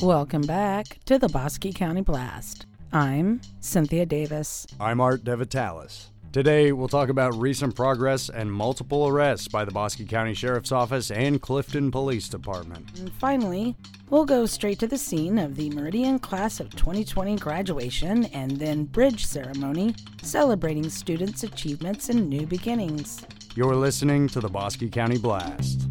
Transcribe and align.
Welcome 0.00 0.42
back 0.42 0.98
to 1.04 1.18
the 1.18 1.28
Bosque 1.28 1.74
County 1.74 2.00
Blast. 2.00 2.64
I'm 2.90 3.42
Cynthia 3.60 4.06
Davis. 4.06 4.66
I'm 4.80 4.98
Art 4.98 5.24
DeVitalis. 5.24 6.06
Today, 6.32 6.72
we'll 6.72 6.88
talk 6.88 7.10
about 7.10 7.34
recent 7.34 7.76
progress 7.76 8.30
and 8.30 8.50
multiple 8.50 9.06
arrests 9.06 9.48
by 9.48 9.66
the 9.66 9.72
Bosque 9.72 10.08
County 10.08 10.32
Sheriff's 10.32 10.72
Office 10.72 11.10
and 11.10 11.42
Clifton 11.42 11.90
Police 11.90 12.30
Department. 12.30 12.98
And 12.98 13.12
finally, 13.12 13.76
we'll 14.08 14.24
go 14.24 14.46
straight 14.46 14.78
to 14.78 14.86
the 14.86 14.96
scene 14.96 15.38
of 15.38 15.56
the 15.56 15.68
Meridian 15.68 16.18
Class 16.18 16.60
of 16.60 16.74
2020 16.76 17.36
graduation 17.36 18.24
and 18.26 18.52
then 18.52 18.84
bridge 18.84 19.26
ceremony 19.26 19.94
celebrating 20.22 20.88
students' 20.88 21.42
achievements 21.42 22.08
and 22.08 22.26
new 22.26 22.46
beginnings. 22.46 23.22
You're 23.54 23.76
listening 23.76 24.28
to 24.28 24.40
the 24.40 24.48
Bosque 24.48 24.90
County 24.90 25.18
Blast. 25.18 25.90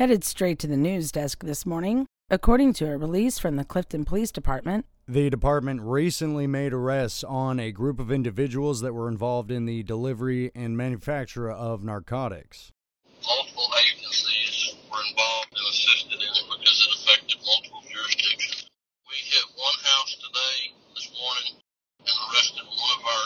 Headed 0.00 0.24
straight 0.24 0.58
to 0.60 0.66
the 0.66 0.78
news 0.78 1.12
desk 1.12 1.44
this 1.44 1.66
morning, 1.66 2.06
according 2.30 2.72
to 2.72 2.90
a 2.90 2.96
release 2.96 3.38
from 3.38 3.56
the 3.56 3.66
Clifton 3.66 4.06
Police 4.06 4.32
Department, 4.32 4.86
The 5.06 5.28
department 5.28 5.82
recently 5.82 6.46
made 6.46 6.72
arrests 6.72 7.22
on 7.22 7.60
a 7.60 7.70
group 7.70 8.00
of 8.00 8.10
individuals 8.10 8.80
that 8.80 8.94
were 8.94 9.08
involved 9.08 9.50
in 9.50 9.66
the 9.66 9.82
delivery 9.82 10.52
and 10.54 10.74
manufacture 10.74 11.50
of 11.50 11.84
narcotics. 11.84 12.72
multiple 13.20 13.68
agencies 13.76 14.72
were 14.90 15.04
involved 15.04 15.52
and 15.52 15.68
assisted 15.68 16.16
in 16.16 16.32
it 16.32 16.48
because 16.48 16.80
it 16.80 16.90
affected 16.96 17.36
multiple 17.44 17.84
jurisdictions. 17.92 18.70
We 19.04 19.16
hit 19.28 19.44
one 19.52 19.78
house 19.84 20.16
today, 20.16 20.56
this 20.96 21.12
morning, 21.12 21.60
and 22.08 22.16
arrested 22.24 22.64
one 22.64 22.92
of 22.96 23.04
our 23.04 23.24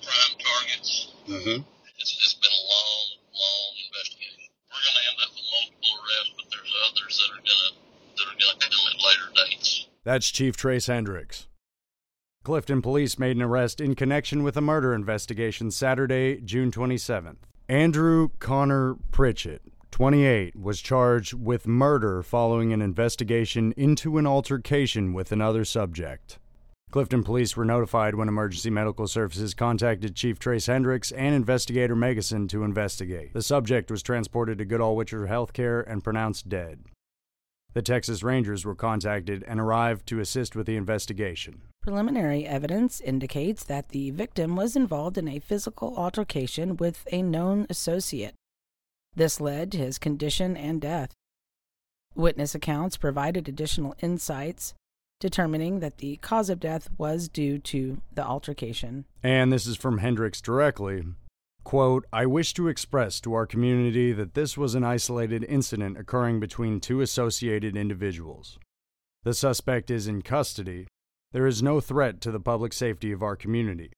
prime 0.00 0.34
targets. 0.40 1.12
Mm-hmm. 1.28 1.68
It's, 2.00 2.12
it's 2.16 2.32
been 2.40 2.48
a 2.48 2.64
long, 2.64 3.04
long 3.28 3.68
investigation. 3.76 4.48
We're 4.74 4.82
going 4.82 4.98
to 4.98 5.06
end 5.06 5.20
up 5.22 5.30
with 5.38 5.46
multiple 5.54 5.92
arrests, 6.02 6.34
but 6.34 6.46
there's 6.50 6.74
others 6.90 7.14
that 7.14 7.30
are 7.30 7.42
going 7.46 7.62
to 7.62 7.70
that 7.78 8.26
are 8.26 8.38
going 8.42 8.58
to 8.58 8.66
come 8.66 8.84
at 8.90 8.93
later 9.04 9.48
dates. 9.48 9.86
That's 10.04 10.30
Chief 10.30 10.56
Trace 10.56 10.86
Hendricks. 10.86 11.48
Clifton 12.44 12.82
police 12.82 13.18
made 13.18 13.36
an 13.36 13.42
arrest 13.42 13.80
in 13.80 13.94
connection 13.94 14.42
with 14.42 14.56
a 14.56 14.60
murder 14.60 14.92
investigation 14.92 15.70
Saturday, 15.70 16.40
June 16.42 16.70
27th. 16.70 17.38
Andrew 17.70 18.28
Connor 18.38 18.96
Pritchett, 19.10 19.62
28, 19.90 20.54
was 20.54 20.82
charged 20.82 21.32
with 21.32 21.66
murder 21.66 22.22
following 22.22 22.72
an 22.74 22.82
investigation 22.82 23.72
into 23.78 24.18
an 24.18 24.26
altercation 24.26 25.14
with 25.14 25.32
another 25.32 25.64
subject. 25.64 26.38
Clifton 26.90 27.24
police 27.24 27.56
were 27.56 27.64
notified 27.64 28.14
when 28.14 28.28
emergency 28.28 28.68
medical 28.70 29.08
services 29.08 29.54
contacted 29.54 30.14
Chief 30.14 30.38
Trace 30.38 30.66
Hendricks 30.66 31.10
and 31.12 31.34
investigator 31.34 31.96
Megason 31.96 32.48
to 32.50 32.62
investigate. 32.62 33.32
The 33.32 33.42
subject 33.42 33.90
was 33.90 34.02
transported 34.02 34.58
to 34.58 34.64
Goodall 34.64 34.94
Witcher 34.94 35.26
Healthcare 35.26 35.82
and 35.90 36.04
pronounced 36.04 36.48
dead. 36.48 36.84
The 37.74 37.82
Texas 37.82 38.22
Rangers 38.22 38.64
were 38.64 38.76
contacted 38.76 39.44
and 39.48 39.58
arrived 39.58 40.06
to 40.06 40.20
assist 40.20 40.54
with 40.54 40.66
the 40.66 40.76
investigation. 40.76 41.62
preliminary 41.82 42.46
evidence 42.46 43.00
indicates 43.00 43.64
that 43.64 43.88
the 43.88 44.10
victim 44.10 44.56
was 44.56 44.74
involved 44.76 45.18
in 45.18 45.28
a 45.28 45.40
physical 45.40 45.94
altercation 45.98 46.76
with 46.76 47.04
a 47.12 47.20
known 47.20 47.66
associate. 47.68 48.34
This 49.14 49.40
led 49.40 49.72
to 49.72 49.78
his 49.78 49.98
condition 49.98 50.56
and 50.56 50.80
death. 50.80 51.12
Witness 52.14 52.54
accounts 52.54 52.96
provided 52.96 53.48
additional 53.48 53.94
insights, 54.00 54.72
determining 55.20 55.80
that 55.80 55.98
the 55.98 56.16
cause 56.18 56.48
of 56.48 56.60
death 56.60 56.88
was 56.96 57.28
due 57.28 57.58
to 57.58 58.00
the 58.14 58.24
altercation. 58.24 59.04
And 59.22 59.52
this 59.52 59.66
is 59.66 59.76
from 59.76 59.98
Hendricks 59.98 60.40
directly. 60.40 61.04
Quote, 61.64 62.04
I 62.12 62.26
wish 62.26 62.52
to 62.54 62.68
express 62.68 63.20
to 63.22 63.32
our 63.32 63.46
community 63.46 64.12
that 64.12 64.34
this 64.34 64.56
was 64.56 64.74
an 64.74 64.84
isolated 64.84 65.44
incident 65.44 65.96
occurring 65.96 66.38
between 66.38 66.78
two 66.78 67.00
associated 67.00 67.74
individuals. 67.74 68.58
The 69.22 69.32
suspect 69.32 69.90
is 69.90 70.06
in 70.06 70.20
custody. 70.20 70.86
There 71.32 71.46
is 71.46 71.62
no 71.62 71.80
threat 71.80 72.20
to 72.20 72.30
the 72.30 72.38
public 72.38 72.74
safety 72.74 73.12
of 73.12 73.22
our 73.22 73.34
community. 73.34 73.92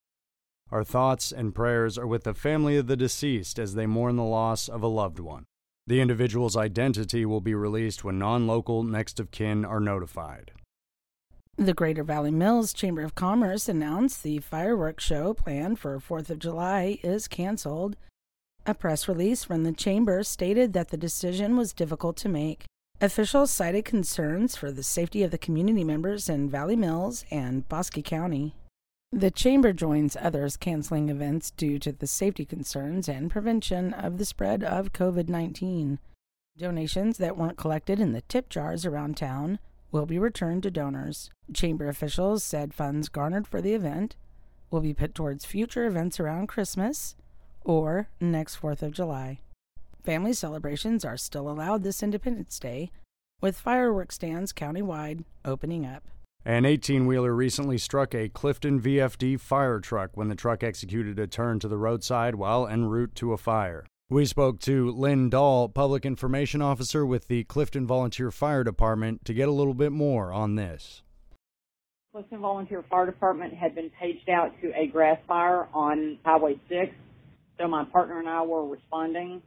Our 0.71 0.85
thoughts 0.85 1.33
and 1.33 1.55
prayers 1.55 1.99
are 1.99 2.07
with 2.07 2.23
the 2.23 2.35
family 2.35 2.77
of 2.77 2.87
the 2.87 2.97
deceased 2.97 3.59
as 3.59 3.75
they 3.75 3.87
mourn 3.87 4.15
the 4.15 4.23
loss 4.23 4.69
of 4.69 4.83
a 4.83 4.89
loved 4.89 5.19
one. 5.19 5.45
The 5.89 6.01
individual's 6.01 6.57
identity 6.57 7.27
will 7.27 7.41
be 7.41 7.55
released 7.55 8.05
when 8.05 8.19
non 8.19 8.47
local 8.47 8.85
next 8.85 9.19
of 9.19 9.31
kin 9.33 9.65
are 9.65 9.81
notified. 9.81 10.53
The 11.59 11.73
Greater 11.73 12.05
Valley 12.05 12.31
Mills 12.31 12.75
Chamber 12.75 13.01
of 13.01 13.15
Commerce 13.15 13.67
announced 13.67 14.23
the 14.23 14.41
fireworks 14.41 15.03
show 15.03 15.33
planned 15.33 15.79
for 15.79 15.99
4th 15.99 16.29
of 16.29 16.39
July 16.39 16.99
is 17.03 17.27
canceled. 17.27 17.97
A 18.67 18.75
press 18.75 19.09
release 19.09 19.43
from 19.43 19.65
the 19.65 19.73
chamber 19.73 20.23
stated 20.23 20.75
that 20.75 20.89
the 20.89 20.99
decision 20.99 21.57
was 21.57 21.73
difficult 21.73 22.19
to 22.19 22.29
make. 22.29 22.67
Officials 23.01 23.51
cited 23.51 23.87
concerns 23.87 24.55
for 24.55 24.71
the 24.71 24.83
safety 24.83 25.23
of 25.23 25.31
the 25.31 25.39
community 25.39 25.83
members 25.83 26.29
in 26.29 26.51
Valley 26.51 26.77
Mills 26.77 27.25
and 27.31 27.67
Bosque 27.71 28.05
County. 28.05 28.55
The 29.11 29.31
chamber 29.31 29.73
joins 29.73 30.15
others 30.15 30.59
canceling 30.59 31.09
events 31.09 31.53
due 31.53 31.79
to 31.79 31.91
the 31.91 32.07
safety 32.07 32.45
concerns 32.45 33.09
and 33.09 33.31
prevention 33.31 33.95
of 33.95 34.19
the 34.19 34.27
spread 34.27 34.63
of 34.63 34.93
COVID 34.93 35.31
19. 35.31 36.01
Donations 36.59 37.17
that 37.17 37.39
weren't 37.39 37.57
collected 37.57 37.99
in 37.99 38.13
the 38.13 38.21
tip 38.21 38.51
jars 38.51 38.85
around 38.85 39.17
town 39.17 39.59
will 39.97 40.05
be 40.05 40.19
returned 40.19 40.63
to 40.63 40.71
donors. 40.71 41.31
Chamber 41.55 41.89
officials 41.89 42.45
said 42.45 42.75
funds 42.75 43.09
garnered 43.09 43.47
for 43.47 43.63
the 43.63 43.73
event 43.73 44.15
will 44.71 44.83
be 44.83 44.93
put 44.93 45.15
towards 45.15 45.47
future 45.47 45.87
events 45.87 46.21
around 46.21 46.49
Christmas 46.49 47.17
or 47.65 48.09
next 48.21 48.61
4th 48.61 48.83
of 48.83 48.93
July. 48.93 49.39
Family 50.05 50.35
celebrations 50.35 51.03
are 51.03 51.17
still 51.17 51.49
allowed 51.49 51.83
this 51.83 52.03
Independence 52.03 52.59
Day, 52.59 52.91
with 53.41 53.59
fireworks 53.59 54.17
stands 54.17 54.53
countywide 54.53 55.25
opening 55.47 55.87
up. 55.87 56.05
An 56.45 56.67
18 56.67 57.07
wheeler 57.07 57.33
recently 57.33 57.79
struck 57.79 58.15
a 58.15 58.29
Clifton 58.29 58.79
VFD 58.79 59.41
fire 59.41 59.81
truck 59.81 60.11
when 60.15 60.29
the 60.29 60.35
truck 60.35 60.63
executed 60.63 61.19
a 61.19 61.27
turn 61.27 61.59
to 61.61 61.69
the 61.69 61.79
roadside 61.79 62.35
while 62.35 62.67
en 62.67 62.85
route 62.85 63.15
to 63.15 63.33
a 63.33 63.39
fire. 63.39 63.87
We 64.09 64.25
spoke 64.25 64.61
to 64.61 64.93
Lynn 64.93 65.31
Dahl, 65.31 65.69
Public 65.69 66.07
Information 66.07 66.63
Officer 66.63 67.05
with 67.05 67.27
the 67.27 67.43
Clifton 67.43 67.89
Volunteer 67.89 68.31
Fire 68.31 68.63
Department, 68.63 69.25
to 69.25 69.35
get 69.35 69.49
a 69.49 69.53
little 69.53 69.75
bit 69.75 69.91
more 69.91 70.33
on 70.33 70.55
this. 70.55 71.03
Clifton 72.13 72.39
Volunteer 72.39 72.85
Fire 72.89 73.07
Department 73.07 73.53
had 73.53 73.75
been 73.75 73.91
paged 74.01 74.29
out 74.29 74.53
to 74.63 74.71
a 74.77 74.87
grass 74.87 75.19
fire 75.27 75.67
on 75.75 76.19
Highway 76.25 76.55
6, 76.69 76.95
so 77.59 77.67
my 77.67 77.83
partner 77.87 78.21
and 78.21 78.29
I 78.29 78.43
were 78.43 78.65
responding. 78.65 79.43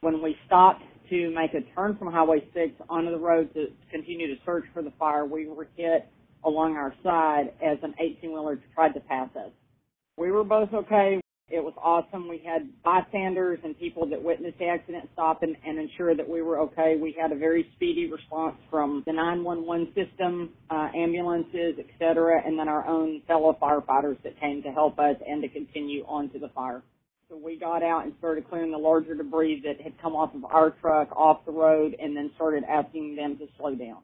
When 0.00 0.22
we 0.22 0.38
stopped 0.46 0.84
to 1.10 1.30
make 1.30 1.52
a 1.52 1.60
turn 1.74 1.98
from 1.98 2.10
Highway 2.10 2.48
6 2.54 2.72
onto 2.88 3.10
the 3.10 3.18
road 3.18 3.52
to 3.52 3.66
continue 3.90 4.34
to 4.34 4.40
search 4.46 4.64
for 4.72 4.82
the 4.82 4.92
fire, 4.98 5.26
we 5.26 5.48
were 5.48 5.68
hit 5.76 6.08
along 6.44 6.76
our 6.76 6.94
side 7.02 7.52
as 7.62 7.76
an 7.82 7.94
18-wheeler 8.00 8.58
tried 8.74 8.94
to 8.94 9.00
pass 9.00 9.28
us. 9.36 9.50
We 10.16 10.30
were 10.30 10.44
both 10.44 10.72
okay. 10.72 11.20
It 11.50 11.64
was 11.64 11.72
awesome. 11.78 12.28
We 12.28 12.42
had 12.44 12.68
bystanders 12.82 13.58
and 13.64 13.78
people 13.78 14.06
that 14.10 14.22
witnessed 14.22 14.58
the 14.58 14.66
accident 14.66 15.08
stop 15.14 15.42
and, 15.42 15.56
and 15.66 15.78
ensure 15.78 16.14
that 16.14 16.28
we 16.28 16.42
were 16.42 16.60
okay. 16.60 16.98
We 17.00 17.16
had 17.18 17.32
a 17.32 17.36
very 17.36 17.70
speedy 17.74 18.10
response 18.10 18.56
from 18.70 19.02
the 19.06 19.14
911 19.14 19.94
system, 19.94 20.50
uh, 20.68 20.88
ambulances, 20.94 21.76
et 21.78 21.86
cetera, 21.98 22.42
and 22.44 22.58
then 22.58 22.68
our 22.68 22.86
own 22.86 23.22
fellow 23.26 23.56
firefighters 23.62 24.22
that 24.24 24.38
came 24.38 24.62
to 24.62 24.70
help 24.72 24.98
us 24.98 25.16
and 25.26 25.40
to 25.40 25.48
continue 25.48 26.04
on 26.06 26.28
to 26.30 26.38
the 26.38 26.50
fire. 26.50 26.82
So 27.30 27.36
we 27.42 27.58
got 27.58 27.82
out 27.82 28.04
and 28.04 28.12
started 28.18 28.48
clearing 28.48 28.70
the 28.70 28.78
larger 28.78 29.14
debris 29.14 29.62
that 29.64 29.80
had 29.80 29.98
come 30.02 30.14
off 30.14 30.34
of 30.34 30.44
our 30.44 30.72
truck 30.82 31.10
off 31.16 31.46
the 31.46 31.52
road 31.52 31.96
and 31.98 32.14
then 32.14 32.30
started 32.36 32.64
asking 32.64 33.16
them 33.16 33.38
to 33.38 33.46
slow 33.58 33.74
down. 33.74 34.02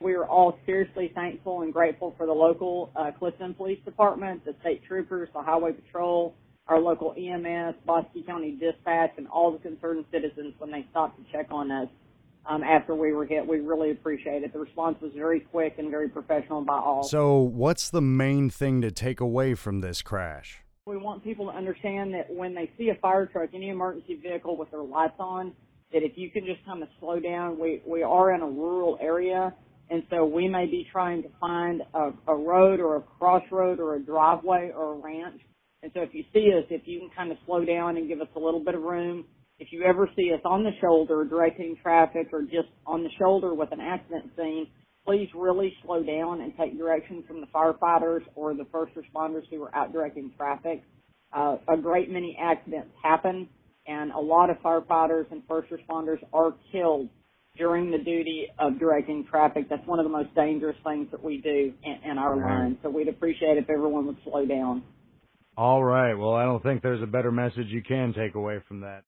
We 0.00 0.12
are 0.12 0.26
all 0.26 0.58
seriously 0.66 1.10
thankful 1.14 1.62
and 1.62 1.72
grateful 1.72 2.14
for 2.18 2.26
the 2.26 2.32
local 2.32 2.92
uh, 2.94 3.12
Clifton 3.18 3.54
Police 3.54 3.82
Department, 3.86 4.44
the 4.44 4.54
state 4.60 4.82
troopers, 4.86 5.30
the 5.32 5.40
highway 5.40 5.72
patrol, 5.72 6.34
our 6.68 6.80
local 6.80 7.14
EMS, 7.16 7.76
Bosque 7.84 8.08
County 8.26 8.52
Dispatch, 8.52 9.12
and 9.16 9.28
all 9.28 9.52
the 9.52 9.58
concerned 9.58 10.04
citizens 10.10 10.54
when 10.58 10.70
they 10.70 10.84
stopped 10.90 11.18
to 11.18 11.32
check 11.32 11.46
on 11.50 11.70
us 11.70 11.88
um, 12.48 12.62
after 12.62 12.94
we 12.94 13.12
were 13.12 13.24
hit. 13.24 13.46
We 13.46 13.60
really 13.60 13.90
appreciate 13.90 14.42
it. 14.42 14.52
The 14.52 14.58
response 14.58 15.00
was 15.00 15.12
very 15.14 15.40
quick 15.40 15.76
and 15.78 15.90
very 15.90 16.08
professional 16.08 16.62
by 16.62 16.78
all. 16.78 17.04
So, 17.04 17.38
what's 17.38 17.90
the 17.90 18.00
main 18.00 18.50
thing 18.50 18.80
to 18.82 18.90
take 18.90 19.20
away 19.20 19.54
from 19.54 19.80
this 19.80 20.02
crash? 20.02 20.62
We 20.86 20.96
want 20.96 21.24
people 21.24 21.46
to 21.46 21.52
understand 21.56 22.14
that 22.14 22.32
when 22.32 22.54
they 22.54 22.70
see 22.78 22.90
a 22.90 22.94
fire 22.96 23.26
truck, 23.26 23.50
any 23.54 23.70
emergency 23.70 24.20
vehicle 24.22 24.56
with 24.56 24.70
their 24.70 24.82
lights 24.82 25.16
on, 25.18 25.52
that 25.92 26.02
if 26.02 26.12
you 26.16 26.30
can 26.30 26.44
just 26.46 26.64
kind 26.64 26.82
of 26.82 26.88
slow 27.00 27.18
down, 27.18 27.58
we, 27.58 27.82
we 27.86 28.02
are 28.02 28.32
in 28.32 28.40
a 28.40 28.46
rural 28.46 28.98
area, 29.00 29.52
and 29.90 30.04
so 30.10 30.24
we 30.24 30.48
may 30.48 30.66
be 30.66 30.86
trying 30.90 31.22
to 31.22 31.28
find 31.40 31.82
a, 31.94 32.12
a 32.28 32.34
road 32.34 32.80
or 32.80 32.96
a 32.96 33.00
crossroad 33.00 33.80
or 33.80 33.96
a 33.96 34.00
driveway 34.00 34.72
or 34.76 34.94
a 34.94 34.96
ranch. 34.96 35.40
And 35.86 35.92
so 35.94 36.00
if 36.02 36.12
you 36.12 36.24
see 36.34 36.50
us, 36.52 36.64
if 36.68 36.82
you 36.84 36.98
can 36.98 37.10
kind 37.16 37.30
of 37.30 37.38
slow 37.46 37.64
down 37.64 37.96
and 37.96 38.08
give 38.08 38.20
us 38.20 38.26
a 38.34 38.40
little 38.40 38.58
bit 38.58 38.74
of 38.74 38.82
room, 38.82 39.24
if 39.60 39.68
you 39.70 39.84
ever 39.84 40.10
see 40.16 40.32
us 40.34 40.40
on 40.44 40.64
the 40.64 40.72
shoulder 40.80 41.24
directing 41.24 41.76
traffic 41.80 42.26
or 42.32 42.42
just 42.42 42.66
on 42.84 43.04
the 43.04 43.08
shoulder 43.20 43.54
with 43.54 43.70
an 43.70 43.78
accident 43.80 44.32
scene, 44.36 44.66
please 45.06 45.28
really 45.32 45.72
slow 45.84 46.02
down 46.02 46.40
and 46.40 46.52
take 46.58 46.76
direction 46.76 47.22
from 47.24 47.40
the 47.40 47.46
firefighters 47.54 48.22
or 48.34 48.52
the 48.52 48.66
first 48.72 48.94
responders 48.96 49.42
who 49.48 49.62
are 49.62 49.72
out 49.76 49.92
directing 49.92 50.32
traffic. 50.36 50.82
Uh, 51.32 51.58
a 51.68 51.76
great 51.76 52.10
many 52.10 52.36
accidents 52.42 52.88
happen 53.00 53.48
and 53.86 54.10
a 54.10 54.18
lot 54.18 54.50
of 54.50 54.56
firefighters 54.56 55.30
and 55.30 55.40
first 55.48 55.70
responders 55.70 56.18
are 56.32 56.52
killed 56.72 57.08
during 57.56 57.92
the 57.92 57.98
duty 57.98 58.48
of 58.58 58.80
directing 58.80 59.24
traffic. 59.30 59.68
That's 59.70 59.86
one 59.86 60.00
of 60.00 60.04
the 60.04 60.10
most 60.10 60.34
dangerous 60.34 60.76
things 60.82 61.06
that 61.12 61.22
we 61.22 61.38
do 61.38 61.72
in, 61.84 62.10
in 62.10 62.18
our 62.18 62.36
Right. 62.36 62.58
line. 62.58 62.78
So 62.82 62.90
we'd 62.90 63.06
appreciate 63.06 63.56
if 63.56 63.70
everyone 63.70 64.06
would 64.08 64.18
slow 64.24 64.44
down. 64.44 64.82
All 65.56 65.82
right. 65.82 66.14
Well, 66.14 66.34
I 66.34 66.44
don't 66.44 66.62
think 66.62 66.82
there's 66.82 67.02
a 67.02 67.06
better 67.06 67.32
message 67.32 67.68
you 67.68 67.82
can 67.82 68.12
take 68.12 68.34
away 68.34 68.60
from 68.66 68.80
that. 68.80 69.04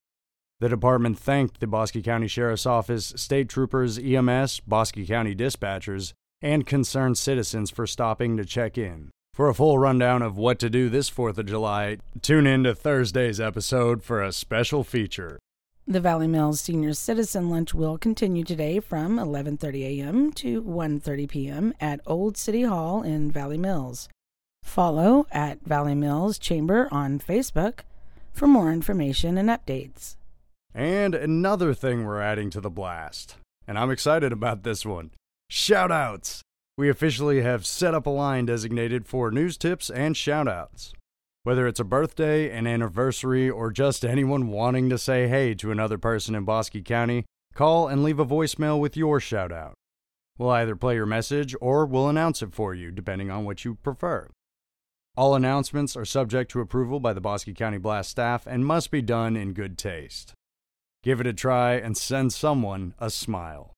The 0.61 0.69
department 0.69 1.19
thanked 1.19 1.61
the 1.61 1.67
Bosque 1.67 2.03
County 2.03 2.27
Sheriff's 2.27 2.67
Office, 2.67 3.13
state 3.17 3.49
troopers, 3.49 3.99
EMS, 3.99 4.61
Bosque 4.61 5.07
County 5.07 5.35
dispatchers, 5.35 6.15
and 6.41 6.67
concerned 6.67 7.19
citizens 7.19 7.71
for 7.71 7.87
stopping 7.87 8.37
to 8.37 8.45
check 8.45 8.79
in. 8.79 9.11
For 9.35 9.49
a 9.49 9.55
full 9.55 9.79
rundown 9.79 10.21
of 10.23 10.37
what 10.37 10.59
to 10.59 10.69
do 10.69 10.89
this 10.89 11.09
4th 11.09 11.39
of 11.39 11.47
July, 11.47 11.99
tune 12.23 12.47
in 12.47 12.65
to 12.65 12.75
Thursday's 12.75 13.41
episode 13.41 14.03
for 14.03 14.21
a 14.21 14.33
special 14.33 14.83
feature. 14.83 15.39
The 15.87 16.01
Valley 16.01 16.27
Mills 16.27 16.61
Senior 16.61 16.93
Citizen 16.93 17.49
Lunch 17.49 17.73
will 17.73 17.99
continue 17.99 18.43
today 18.43 18.81
from 18.81 19.17
11:30 19.17 20.01
a.m. 20.01 20.33
to 20.33 20.61
1:30 20.63 21.29
p.m. 21.29 21.75
at 21.81 22.01
Old 22.05 22.37
City 22.37 22.63
Hall 22.65 23.03
in 23.03 23.31
Valley 23.31 23.59
Mills. 23.59 24.09
Follow 24.69 25.27
at 25.33 25.63
Valley 25.65 25.95
Mills 25.95 26.39
Chamber 26.39 26.89
on 26.93 27.19
Facebook 27.19 27.81
for 28.33 28.47
more 28.47 28.71
information 28.71 29.39
and 29.39 29.49
updates. 29.49 30.17
And 30.75 31.15
another 31.15 31.75
thing 31.75 32.05
we're 32.05 32.21
adding 32.21 32.51
to 32.51 32.61
the 32.61 32.71
blast, 32.71 33.37
and 33.67 33.79
I'm 33.79 33.91
excited 33.91 34.31
about 34.31 34.63
this 34.63 34.85
one 34.85 35.11
shout 35.49 35.91
outs. 35.91 36.43
We 36.77 36.91
officially 36.91 37.41
have 37.41 37.67
set 37.67 37.95
up 37.95 38.07
a 38.07 38.11
line 38.11 38.47
designated 38.47 39.07
for 39.07 39.31
news 39.31 39.57
tips 39.57 39.91
and 39.91 40.17
shout 40.17 40.47
outs. 40.47 40.93
Whether 41.43 41.67
it's 41.67 41.81
a 41.81 41.85
birthday, 41.85 42.57
an 42.57 42.67
anniversary, 42.67 43.49
or 43.49 43.73
just 43.73 44.05
anyone 44.05 44.49
wanting 44.49 44.91
to 44.91 44.99
say 44.99 45.29
hey 45.29 45.55
to 45.55 45.73
another 45.73 45.97
person 45.97 46.35
in 46.35 46.45
Bosque 46.45 46.85
County, 46.85 47.25
call 47.55 47.89
and 47.89 48.05
leave 48.05 48.21
a 48.21 48.27
voicemail 48.27 48.79
with 48.79 48.97
your 48.97 49.19
shout 49.19 49.51
out. 49.51 49.75
We'll 50.37 50.51
either 50.51 50.77
play 50.77 50.95
your 50.95 51.07
message 51.07 51.57
or 51.61 51.87
we'll 51.87 52.09
announce 52.09 52.43
it 52.43 52.55
for 52.55 52.75
you, 52.75 52.91
depending 52.91 53.31
on 53.31 53.45
what 53.45 53.65
you 53.65 53.75
prefer. 53.75 54.29
All 55.19 55.35
announcements 55.35 55.97
are 55.97 56.05
subject 56.05 56.49
to 56.53 56.61
approval 56.61 57.01
by 57.01 57.13
the 57.13 57.21
Bosque 57.21 57.53
County 57.57 57.79
Blast 57.79 58.09
staff 58.09 58.47
and 58.47 58.65
must 58.65 58.93
be 58.93 59.03
done 59.03 59.37
in 59.37 59.53
good 59.53 59.77
taste. 59.77 60.33
Give 61.03 61.21
it 61.21 61.27
a 61.27 61.33
try 61.33 61.73
and 61.75 61.97
send 61.97 62.33
someone 62.33 62.95
a 63.01 63.11
smile. 63.11 63.75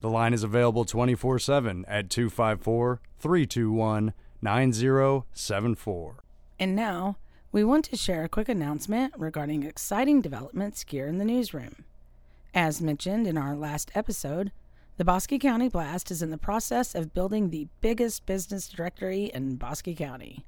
The 0.00 0.10
line 0.10 0.34
is 0.34 0.42
available 0.42 0.84
24 0.84 1.38
7 1.38 1.84
at 1.86 2.10
254 2.10 3.00
321 3.16 4.12
9074. 4.42 6.24
And 6.58 6.74
now, 6.74 7.18
we 7.52 7.62
want 7.62 7.84
to 7.84 7.96
share 7.96 8.24
a 8.24 8.28
quick 8.28 8.48
announcement 8.48 9.14
regarding 9.16 9.62
exciting 9.62 10.20
developments 10.20 10.84
here 10.88 11.06
in 11.06 11.18
the 11.18 11.24
newsroom. 11.24 11.84
As 12.52 12.82
mentioned 12.82 13.28
in 13.28 13.38
our 13.38 13.54
last 13.54 13.92
episode, 13.94 14.50
the 14.96 15.04
Bosque 15.04 15.38
County 15.40 15.68
Blast 15.68 16.10
is 16.10 16.22
in 16.22 16.32
the 16.32 16.36
process 16.36 16.96
of 16.96 17.14
building 17.14 17.50
the 17.50 17.68
biggest 17.80 18.26
business 18.26 18.66
directory 18.66 19.26
in 19.26 19.54
Bosque 19.54 19.94
County. 19.96 20.44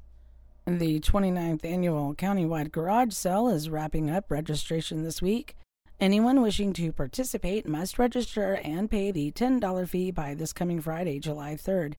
The 0.65 0.99
29th 0.99 1.63
annual 1.63 2.15
countywide 2.15 2.71
garage 2.71 3.13
sale 3.13 3.49
is 3.49 3.69
wrapping 3.69 4.09
up 4.09 4.31
registration 4.31 5.03
this 5.03 5.21
week. 5.21 5.55
Anyone 5.99 6.41
wishing 6.41 6.73
to 6.73 6.91
participate 6.91 7.67
must 7.67 7.99
register 7.99 8.55
and 8.63 8.89
pay 8.89 9.11
the 9.11 9.31
$10 9.31 9.87
fee 9.87 10.09
by 10.09 10.33
this 10.33 10.53
coming 10.53 10.81
Friday, 10.81 11.19
July 11.19 11.53
3rd. 11.53 11.93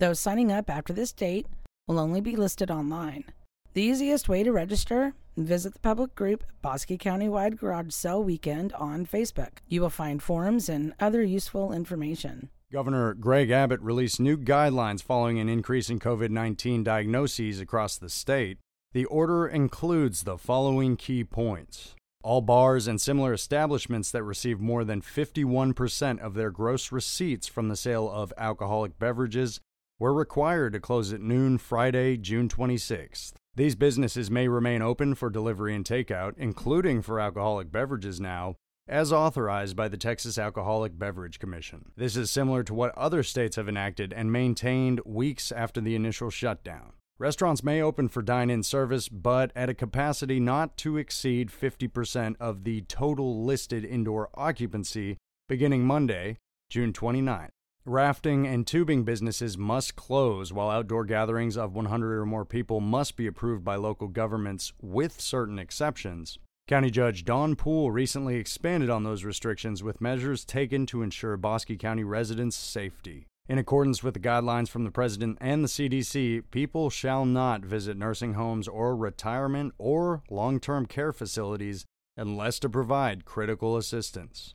Those 0.00 0.18
signing 0.18 0.50
up 0.50 0.68
after 0.68 0.92
this 0.92 1.12
date 1.12 1.46
will 1.86 2.00
only 2.00 2.20
be 2.20 2.34
listed 2.34 2.72
online. 2.72 3.26
The 3.74 3.82
easiest 3.82 4.28
way 4.28 4.44
to 4.44 4.52
register, 4.52 5.14
visit 5.36 5.72
the 5.72 5.80
public 5.80 6.14
group 6.14 6.44
Bosque 6.62 6.90
Countywide 6.90 7.56
Garage 7.56 7.90
Sale 7.90 8.22
Weekend 8.22 8.72
on 8.74 9.04
Facebook. 9.04 9.58
You 9.66 9.80
will 9.80 9.90
find 9.90 10.22
forums 10.22 10.68
and 10.68 10.94
other 11.00 11.24
useful 11.24 11.72
information. 11.72 12.50
Governor 12.72 13.14
Greg 13.14 13.50
Abbott 13.50 13.80
released 13.80 14.20
new 14.20 14.36
guidelines 14.36 15.02
following 15.02 15.40
an 15.40 15.48
increase 15.48 15.90
in 15.90 15.98
COVID 15.98 16.30
19 16.30 16.84
diagnoses 16.84 17.58
across 17.58 17.96
the 17.96 18.08
state. 18.08 18.58
The 18.92 19.06
order 19.06 19.48
includes 19.48 20.22
the 20.22 20.38
following 20.38 20.96
key 20.96 21.24
points. 21.24 21.96
All 22.22 22.42
bars 22.42 22.86
and 22.86 23.00
similar 23.00 23.32
establishments 23.32 24.12
that 24.12 24.22
receive 24.22 24.60
more 24.60 24.84
than 24.84 25.02
51% 25.02 26.20
of 26.20 26.34
their 26.34 26.52
gross 26.52 26.92
receipts 26.92 27.48
from 27.48 27.68
the 27.68 27.76
sale 27.76 28.08
of 28.08 28.32
alcoholic 28.38 29.00
beverages 29.00 29.58
were 29.98 30.14
required 30.14 30.74
to 30.74 30.80
close 30.80 31.12
at 31.12 31.20
noon 31.20 31.58
Friday, 31.58 32.16
June 32.16 32.48
26th. 32.48 33.32
These 33.56 33.76
businesses 33.76 34.32
may 34.32 34.48
remain 34.48 34.82
open 34.82 35.14
for 35.14 35.30
delivery 35.30 35.76
and 35.76 35.84
takeout, 35.84 36.34
including 36.36 37.02
for 37.02 37.20
alcoholic 37.20 37.70
beverages 37.70 38.20
now, 38.20 38.56
as 38.88 39.12
authorized 39.12 39.76
by 39.76 39.86
the 39.86 39.96
Texas 39.96 40.36
Alcoholic 40.36 40.98
Beverage 40.98 41.38
Commission. 41.38 41.92
This 41.96 42.16
is 42.16 42.32
similar 42.32 42.64
to 42.64 42.74
what 42.74 42.96
other 42.98 43.22
states 43.22 43.54
have 43.54 43.68
enacted 43.68 44.12
and 44.12 44.32
maintained 44.32 45.00
weeks 45.06 45.52
after 45.52 45.80
the 45.80 45.94
initial 45.94 46.30
shutdown. 46.30 46.94
Restaurants 47.16 47.62
may 47.62 47.80
open 47.80 48.08
for 48.08 48.22
dine 48.22 48.50
in 48.50 48.64
service, 48.64 49.08
but 49.08 49.52
at 49.54 49.70
a 49.70 49.74
capacity 49.74 50.40
not 50.40 50.76
to 50.78 50.96
exceed 50.96 51.48
50% 51.48 52.34
of 52.40 52.64
the 52.64 52.80
total 52.82 53.44
listed 53.44 53.84
indoor 53.84 54.30
occupancy 54.34 55.16
beginning 55.48 55.86
Monday, 55.86 56.38
June 56.68 56.92
29th. 56.92 57.53
Rafting 57.86 58.46
and 58.46 58.66
tubing 58.66 59.04
businesses 59.04 59.58
must 59.58 59.94
close, 59.94 60.54
while 60.54 60.70
outdoor 60.70 61.04
gatherings 61.04 61.54
of 61.54 61.74
100 61.74 62.18
or 62.18 62.24
more 62.24 62.46
people 62.46 62.80
must 62.80 63.14
be 63.14 63.26
approved 63.26 63.62
by 63.62 63.76
local 63.76 64.08
governments 64.08 64.72
with 64.80 65.20
certain 65.20 65.58
exceptions. 65.58 66.38
County 66.66 66.90
Judge 66.90 67.26
Don 67.26 67.56
Poole 67.56 67.90
recently 67.90 68.36
expanded 68.36 68.88
on 68.88 69.04
those 69.04 69.22
restrictions 69.22 69.82
with 69.82 70.00
measures 70.00 70.46
taken 70.46 70.86
to 70.86 71.02
ensure 71.02 71.36
Bosque 71.36 71.76
County 71.78 72.04
residents' 72.04 72.56
safety. 72.56 73.26
In 73.50 73.58
accordance 73.58 74.02
with 74.02 74.14
the 74.14 74.20
guidelines 74.20 74.70
from 74.70 74.84
the 74.84 74.90
President 74.90 75.36
and 75.42 75.62
the 75.62 75.68
CDC, 75.68 76.44
people 76.50 76.88
shall 76.88 77.26
not 77.26 77.66
visit 77.66 77.98
nursing 77.98 78.32
homes 78.32 78.66
or 78.66 78.96
retirement 78.96 79.74
or 79.76 80.22
long 80.30 80.58
term 80.58 80.86
care 80.86 81.12
facilities 81.12 81.84
unless 82.16 82.58
to 82.60 82.70
provide 82.70 83.26
critical 83.26 83.76
assistance. 83.76 84.54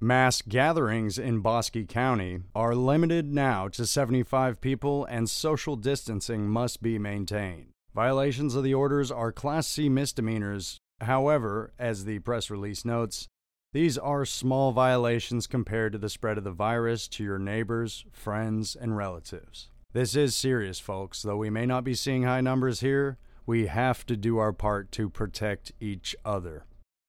Mass 0.00 0.42
gatherings 0.42 1.18
in 1.18 1.40
Bosque 1.40 1.88
County 1.88 2.38
are 2.54 2.76
limited 2.76 3.34
now 3.34 3.66
to 3.66 3.84
75 3.84 4.60
people 4.60 5.04
and 5.06 5.28
social 5.28 5.74
distancing 5.74 6.48
must 6.48 6.80
be 6.80 7.00
maintained. 7.00 7.70
Violations 7.96 8.54
of 8.54 8.62
the 8.62 8.74
orders 8.74 9.10
are 9.10 9.32
Class 9.32 9.66
C 9.66 9.88
misdemeanors. 9.88 10.78
However, 11.00 11.72
as 11.80 12.04
the 12.04 12.20
press 12.20 12.48
release 12.48 12.84
notes, 12.84 13.26
these 13.72 13.98
are 13.98 14.24
small 14.24 14.70
violations 14.70 15.48
compared 15.48 15.90
to 15.94 15.98
the 15.98 16.08
spread 16.08 16.38
of 16.38 16.44
the 16.44 16.52
virus 16.52 17.08
to 17.08 17.24
your 17.24 17.40
neighbors, 17.40 18.04
friends, 18.12 18.76
and 18.76 18.96
relatives. 18.96 19.68
This 19.94 20.14
is 20.14 20.36
serious, 20.36 20.78
folks. 20.78 21.22
Though 21.22 21.38
we 21.38 21.50
may 21.50 21.66
not 21.66 21.82
be 21.82 21.94
seeing 21.94 22.22
high 22.22 22.40
numbers 22.40 22.80
here, 22.80 23.18
we 23.46 23.66
have 23.66 24.06
to 24.06 24.16
do 24.16 24.38
our 24.38 24.52
part 24.52 24.92
to 24.92 25.10
protect 25.10 25.72
each 25.80 26.14
other. 26.24 26.66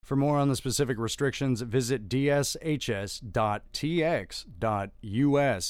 For 0.10 0.16
more 0.16 0.40
on 0.40 0.50
the 0.50 0.56
specific 0.56 0.98
restrictions, 0.98 1.62
visit 1.62 2.10
dshs.tx.us 2.10 3.22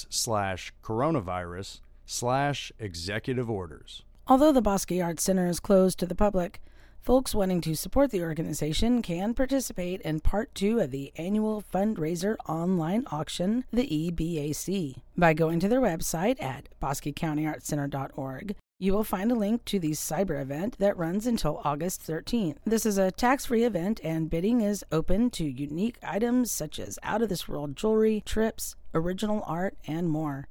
slash 0.10 0.74
coronavirus 0.82 1.82
slash 2.06 2.72
executive 2.80 3.50
orders. 3.50 4.04
Although 4.28 4.54
the 4.54 4.62
Bosque 4.62 4.94
Arts 4.94 5.24
Center 5.24 5.48
is 5.48 5.60
closed 5.60 6.00
to 6.00 6.06
the 6.06 6.16
public, 6.16 6.62
folks 7.02 7.36
wanting 7.36 7.60
to 7.60 7.76
support 7.76 8.12
the 8.12 8.24
organization 8.24 9.02
can 9.02 9.34
participate 9.34 10.00
in 10.04 10.22
part 10.22 10.56
two 10.56 10.80
of 10.80 10.92
the 10.92 11.12
annual 11.18 11.62
fundraiser 11.62 12.38
online 12.48 13.04
auction, 13.12 13.66
the 13.74 13.90
EBAC, 13.90 15.02
by 15.18 15.34
going 15.34 15.60
to 15.60 15.68
their 15.68 15.82
website 15.82 16.42
at 16.42 16.70
bosquecountyartscenter.org. 16.82 18.56
You 18.82 18.94
will 18.94 19.04
find 19.04 19.30
a 19.30 19.36
link 19.36 19.66
to 19.66 19.78
the 19.78 19.92
cyber 19.92 20.42
event 20.42 20.78
that 20.80 20.98
runs 20.98 21.28
until 21.28 21.60
August 21.66 22.02
13th. 22.08 22.60
This 22.66 22.86
is 22.86 22.98
a 22.98 23.12
tax 23.12 23.48
free 23.48 23.66
event, 23.66 24.00
and 24.06 24.30
bidding 24.30 24.62
is 24.62 24.86
open 24.90 25.32
to 25.32 25.44
unique 25.44 25.98
items 26.02 26.50
such 26.50 26.80
as 26.80 26.98
out 27.04 27.22
of 27.22 27.28
this 27.28 27.46
world 27.46 27.76
jewelry, 27.76 28.24
trips, 28.26 28.78
original 28.94 29.44
art, 29.46 29.76
and 29.86 30.10
more. 30.10 30.48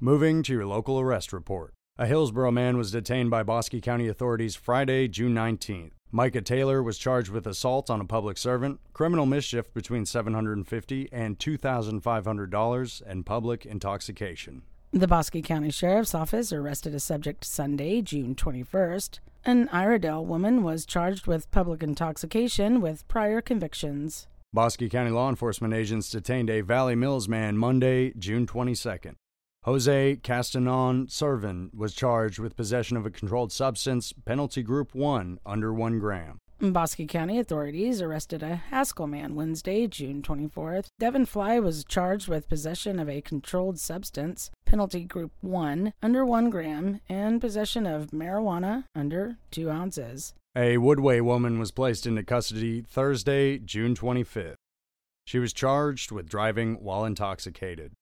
Moving 0.00 0.42
to 0.42 0.52
your 0.52 0.66
local 0.66 0.98
arrest 0.98 1.32
report. 1.32 1.74
A 1.96 2.06
Hillsboro 2.06 2.50
man 2.50 2.76
was 2.76 2.90
detained 2.90 3.30
by 3.30 3.44
Bosque 3.44 3.80
County 3.82 4.08
authorities 4.08 4.56
Friday, 4.56 5.06
June 5.06 5.32
19th. 5.32 5.92
Micah 6.10 6.42
Taylor 6.42 6.82
was 6.82 6.98
charged 6.98 7.30
with 7.30 7.46
assault 7.46 7.88
on 7.88 8.00
a 8.00 8.04
public 8.04 8.36
servant, 8.36 8.80
criminal 8.92 9.26
mischief 9.26 9.72
between 9.72 10.02
$750 10.02 11.08
and 11.12 11.38
$2,500, 11.38 13.02
and 13.06 13.24
public 13.24 13.64
intoxication. 13.64 14.62
The 14.92 15.06
Bosque 15.06 15.42
County 15.44 15.70
Sheriff's 15.70 16.14
Office 16.14 16.50
arrested 16.50 16.94
a 16.94 17.00
subject 17.00 17.44
Sunday, 17.44 18.00
June 18.00 18.34
21st. 18.34 19.18
An 19.44 19.68
Iredell 19.68 20.24
woman 20.24 20.62
was 20.62 20.86
charged 20.86 21.26
with 21.26 21.50
public 21.50 21.82
intoxication 21.82 22.80
with 22.80 23.06
prior 23.06 23.42
convictions. 23.42 24.28
Bosque 24.50 24.88
County 24.90 25.10
law 25.10 25.28
enforcement 25.28 25.74
agents 25.74 26.08
detained 26.08 26.48
a 26.48 26.62
Valley 26.62 26.94
Mills 26.94 27.28
man 27.28 27.58
Monday, 27.58 28.14
June 28.18 28.46
22nd. 28.46 29.16
Jose 29.64 30.16
Castanon 30.22 31.06
Servin 31.10 31.68
was 31.74 31.94
charged 31.94 32.38
with 32.38 32.56
possession 32.56 32.96
of 32.96 33.04
a 33.04 33.10
controlled 33.10 33.52
substance, 33.52 34.14
penalty 34.24 34.62
group 34.62 34.94
1, 34.94 35.38
under 35.44 35.70
1 35.70 35.98
gram. 35.98 36.38
Bosque 36.60 37.06
County 37.06 37.38
authorities 37.38 38.02
arrested 38.02 38.42
a 38.42 38.56
Haskell 38.56 39.06
man 39.06 39.36
Wednesday, 39.36 39.86
June 39.86 40.22
24th. 40.22 40.86
Devin 40.98 41.24
Fly 41.24 41.60
was 41.60 41.84
charged 41.84 42.26
with 42.26 42.48
possession 42.48 42.98
of 42.98 43.08
a 43.08 43.20
controlled 43.20 43.78
substance, 43.78 44.50
penalty 44.66 45.04
group 45.04 45.30
1, 45.40 45.92
under 46.02 46.26
1 46.26 46.50
gram, 46.50 47.00
and 47.08 47.40
possession 47.40 47.86
of 47.86 48.10
marijuana 48.10 48.84
under 48.92 49.36
2 49.52 49.70
ounces. 49.70 50.34
A 50.56 50.78
Woodway 50.78 51.20
woman 51.20 51.60
was 51.60 51.70
placed 51.70 52.06
into 52.06 52.24
custody 52.24 52.82
Thursday, 52.82 53.58
June 53.58 53.94
25th. 53.94 54.56
She 55.26 55.38
was 55.38 55.52
charged 55.52 56.10
with 56.10 56.28
driving 56.28 56.82
while 56.82 57.04
intoxicated. 57.04 57.92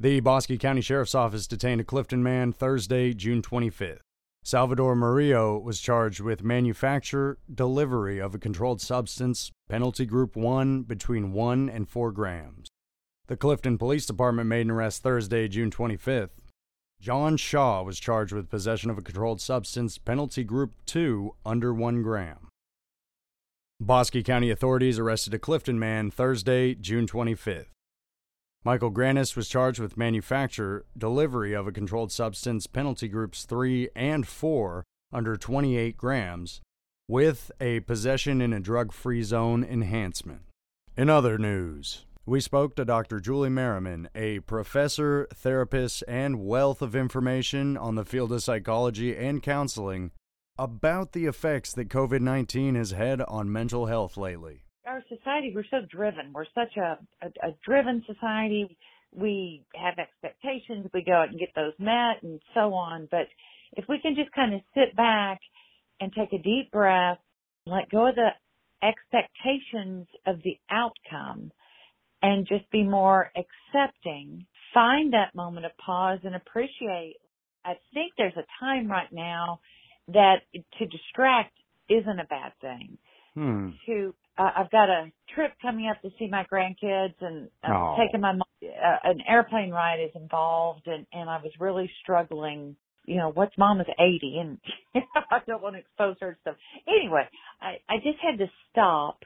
The 0.00 0.18
Bosque 0.18 0.58
County 0.58 0.80
Sheriff's 0.80 1.14
Office 1.14 1.46
detained 1.46 1.80
a 1.80 1.84
Clifton 1.84 2.24
man 2.24 2.52
Thursday, 2.52 3.12
June 3.12 3.42
25th. 3.42 4.00
Salvador 4.44 4.96
Murillo 4.96 5.56
was 5.56 5.80
charged 5.80 6.20
with 6.20 6.42
manufacture, 6.42 7.38
delivery 7.52 8.18
of 8.18 8.34
a 8.34 8.40
controlled 8.40 8.80
substance, 8.80 9.52
penalty 9.68 10.04
group 10.04 10.34
1, 10.34 10.82
between 10.82 11.32
1 11.32 11.68
and 11.68 11.88
4 11.88 12.10
grams. 12.10 12.68
The 13.28 13.36
Clifton 13.36 13.78
Police 13.78 14.04
Department 14.04 14.48
made 14.48 14.62
an 14.62 14.72
arrest 14.72 15.04
Thursday, 15.04 15.46
June 15.46 15.70
25th. 15.70 16.30
John 17.00 17.36
Shaw 17.36 17.84
was 17.84 18.00
charged 18.00 18.32
with 18.32 18.50
possession 18.50 18.90
of 18.90 18.98
a 18.98 19.02
controlled 19.02 19.40
substance, 19.40 19.96
penalty 19.98 20.42
group 20.42 20.72
2, 20.86 21.36
under 21.46 21.72
1 21.72 22.02
gram. 22.02 22.48
Bosque 23.80 24.24
County 24.24 24.50
authorities 24.50 24.98
arrested 24.98 25.34
a 25.34 25.38
Clifton 25.38 25.78
man 25.78 26.10
Thursday, 26.10 26.74
June 26.74 27.06
25th. 27.06 27.71
Michael 28.64 28.92
Granis 28.92 29.34
was 29.34 29.48
charged 29.48 29.80
with 29.80 29.96
manufacture, 29.96 30.84
delivery 30.96 31.52
of 31.52 31.66
a 31.66 31.72
controlled 31.72 32.12
substance, 32.12 32.68
penalty 32.68 33.08
groups 33.08 33.44
3 33.44 33.88
and 33.96 34.24
4 34.26 34.84
under 35.12 35.36
28 35.36 35.96
grams, 35.96 36.60
with 37.08 37.50
a 37.60 37.80
possession 37.80 38.40
in 38.40 38.52
a 38.52 38.60
drug 38.60 38.92
free 38.92 39.24
zone 39.24 39.64
enhancement. 39.64 40.42
In 40.96 41.10
other 41.10 41.38
news, 41.38 42.06
we 42.24 42.40
spoke 42.40 42.76
to 42.76 42.84
Dr. 42.84 43.18
Julie 43.18 43.48
Merriman, 43.48 44.08
a 44.14 44.38
professor, 44.40 45.26
therapist, 45.34 46.04
and 46.06 46.46
wealth 46.46 46.82
of 46.82 46.94
information 46.94 47.76
on 47.76 47.96
the 47.96 48.04
field 48.04 48.30
of 48.30 48.44
psychology 48.44 49.16
and 49.16 49.42
counseling 49.42 50.12
about 50.56 51.12
the 51.12 51.26
effects 51.26 51.72
that 51.72 51.88
COVID 51.88 52.20
19 52.20 52.76
has 52.76 52.92
had 52.92 53.22
on 53.22 53.50
mental 53.50 53.86
health 53.86 54.16
lately 54.16 54.62
our 54.86 55.02
society, 55.08 55.52
we're 55.54 55.64
so 55.70 55.86
driven. 55.90 56.32
We're 56.32 56.46
such 56.54 56.76
a, 56.76 56.98
a, 57.22 57.48
a 57.48 57.54
driven 57.64 58.04
society. 58.06 58.76
We 59.14 59.64
have 59.74 59.94
expectations. 59.98 60.90
We 60.92 61.04
go 61.04 61.12
out 61.12 61.28
and 61.28 61.38
get 61.38 61.50
those 61.54 61.74
met 61.78 62.22
and 62.22 62.40
so 62.54 62.74
on. 62.74 63.08
But 63.10 63.26
if 63.74 63.84
we 63.88 64.00
can 64.00 64.14
just 64.14 64.32
kind 64.32 64.54
of 64.54 64.60
sit 64.74 64.96
back 64.96 65.40
and 66.00 66.12
take 66.12 66.32
a 66.32 66.42
deep 66.42 66.70
breath, 66.72 67.18
let 67.66 67.90
go 67.90 68.08
of 68.08 68.14
the 68.16 68.30
expectations 68.82 70.06
of 70.26 70.42
the 70.42 70.58
outcome 70.70 71.52
and 72.22 72.46
just 72.46 72.70
be 72.70 72.82
more 72.82 73.30
accepting, 73.36 74.46
find 74.74 75.12
that 75.12 75.34
moment 75.34 75.66
of 75.66 75.72
pause 75.84 76.18
and 76.24 76.34
appreciate. 76.34 77.16
I 77.64 77.74
think 77.94 78.12
there's 78.16 78.36
a 78.36 78.64
time 78.64 78.90
right 78.90 79.12
now 79.12 79.60
that 80.08 80.38
to 80.78 80.86
distract 80.86 81.52
isn't 81.88 82.18
a 82.18 82.24
bad 82.24 82.52
thing. 82.60 82.98
Hmm. 83.34 83.70
To 83.86 84.14
uh, 84.38 84.50
I've 84.56 84.70
got 84.70 84.88
a 84.88 85.12
trip 85.34 85.52
coming 85.60 85.88
up 85.88 86.00
to 86.02 86.10
see 86.18 86.28
my 86.28 86.44
grandkids 86.50 87.14
and 87.20 87.50
I'm 87.62 87.72
Oh. 87.72 87.96
taking 87.98 88.20
my 88.20 88.32
mom, 88.32 88.42
uh, 88.62 88.96
an 89.04 89.20
airplane 89.28 89.70
ride 89.70 90.00
is 90.00 90.10
involved 90.14 90.86
and, 90.86 91.06
and 91.12 91.28
I 91.28 91.38
was 91.42 91.52
really 91.60 91.90
struggling. 92.02 92.76
You 93.04 93.16
know, 93.16 93.30
what's 93.32 93.56
mom 93.58 93.80
is 93.80 93.86
80 93.98 94.38
and 94.38 94.58
I 95.30 95.38
don't 95.46 95.62
want 95.62 95.74
to 95.74 95.80
expose 95.80 96.16
her 96.20 96.32
to 96.32 96.40
stuff. 96.40 96.56
Anyway, 96.88 97.28
I, 97.60 97.76
I 97.88 97.96
just 97.96 98.18
had 98.22 98.38
to 98.38 98.50
stop 98.70 99.18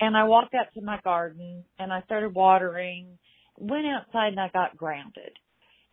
and 0.00 0.16
I 0.16 0.24
walked 0.24 0.54
out 0.54 0.66
to 0.74 0.82
my 0.82 1.00
garden 1.02 1.64
and 1.78 1.92
I 1.92 2.02
started 2.02 2.34
watering, 2.34 3.18
went 3.56 3.86
outside 3.86 4.28
and 4.28 4.40
I 4.40 4.48
got 4.52 4.76
grounded 4.76 5.32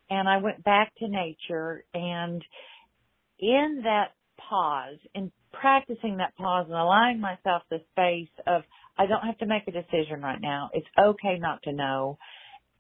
and 0.10 0.28
I 0.28 0.38
went 0.38 0.64
back 0.64 0.94
to 1.00 1.08
nature 1.08 1.86
and 1.94 2.44
in 3.40 3.82
that 3.84 4.10
pause, 4.38 4.98
in 5.16 5.32
practicing 5.54 6.18
that 6.18 6.36
pause 6.36 6.66
and 6.68 6.76
allowing 6.76 7.20
myself 7.20 7.64
the 7.70 7.82
space 7.92 8.30
of, 8.48 8.64
I 8.98 9.06
don't 9.06 9.26
have 9.26 9.38
to 9.40 9.46
make 9.46 9.68
a 9.68 9.72
decision 9.72 10.22
right 10.22 10.42
now. 10.42 10.70
It's 10.74 10.88
okay 11.00 11.38
not 11.40 11.64
to 11.64 11.74
know. 11.74 12.18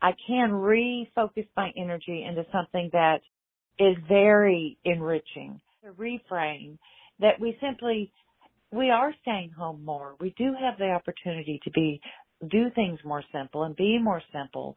I 0.02 0.12
can 0.28 0.50
refocus 0.50 1.48
my 1.56 1.72
energy 1.78 2.26
into 2.28 2.46
something 2.52 2.90
that 2.94 3.22
is 3.80 3.96
very 4.08 4.78
enriching. 4.84 5.62
To 5.84 5.92
reframe 5.92 6.78
that 7.20 7.40
we 7.40 7.58
simply, 7.62 8.12
we 8.72 8.90
are 8.90 9.14
staying 9.22 9.52
home 9.52 9.84
more. 9.84 10.16
We 10.20 10.34
do 10.38 10.54
have 10.60 10.78
the 10.78 10.90
opportunity 10.92 11.60
to 11.64 11.72
be, 11.72 12.02
do 12.50 12.70
things 12.76 13.00
more 13.04 13.24
simple 13.32 13.64
and 13.64 13.76
be 13.76 14.00
more 14.02 14.22
simple 14.34 14.76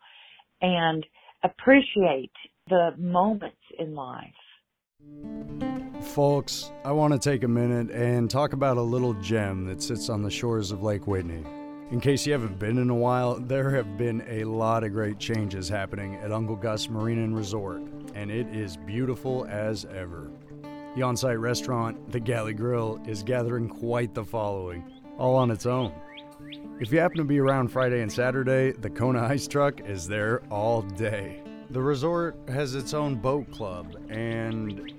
and 0.61 1.05
appreciate 1.43 2.33
the 2.69 2.91
moments 2.97 3.57
in 3.79 3.95
life. 3.95 5.84
Folks, 6.13 6.71
I 6.85 6.93
want 6.93 7.13
to 7.13 7.19
take 7.19 7.43
a 7.43 7.49
minute 7.49 7.91
and 7.91 8.31
talk 8.31 8.53
about 8.53 8.77
a 8.77 8.83
little 8.83 9.15
gem 9.15 9.65
that 9.67 9.83
sits 9.83 10.09
on 10.09 10.23
the 10.23 10.31
shores 10.31 10.71
of 10.71 10.83
Lake 10.83 11.09
Whitney. 11.09 11.43
In 11.91 12.01
case 12.01 12.25
you 12.25 12.33
haven't 12.33 12.59
been 12.59 12.79
in 12.79 12.89
a 12.89 12.95
while, 12.95 13.41
there 13.41 13.71
have 13.71 13.99
been 13.99 14.25
a 14.29 14.45
lot 14.45 14.85
of 14.85 14.93
great 14.93 15.19
changes 15.19 15.69
happening 15.69 16.15
at 16.17 16.31
Uncle 16.31 16.55
Gus 16.55 16.89
Marina 16.89 17.25
and 17.25 17.37
Resort, 17.37 17.83
and 18.15 18.31
it 18.31 18.47
is 18.55 18.77
beautiful 18.77 19.45
as 19.47 19.87
ever. 19.87 20.31
The 20.95 21.03
on 21.03 21.17
site 21.17 21.41
restaurant, 21.41 22.13
the 22.13 22.21
Galley 22.21 22.55
Grill, 22.55 23.01
is 23.07 23.25
gathering 23.25 23.69
quite 23.69 24.15
the 24.15 24.25
following, 24.25 24.85
all 25.19 25.35
on 25.35 25.51
its 25.51 25.67
own. 25.67 25.93
If 26.81 26.93
you 26.93 27.01
happen 27.01 27.19
to 27.19 27.25
be 27.25 27.41
around 27.41 27.69
Friday 27.69 28.03
and 28.03 28.13
Saturday, 28.13 28.73
the 28.73 28.91
Kona 28.91 29.23
Ice 29.25 29.49
Truck 29.49 29.81
is 29.81 30.07
there 30.07 30.43
all 30.51 30.83
day. 30.83 31.43
The 31.71 31.81
resort 31.81 32.37
has 32.49 32.75
its 32.75 32.95
own 32.95 33.17
boat 33.17 33.51
club 33.51 33.97
and 34.09 34.93